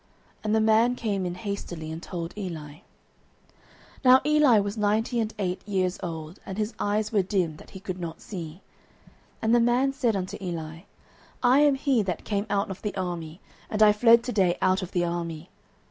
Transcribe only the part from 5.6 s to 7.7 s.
years old; and his eyes were dim, that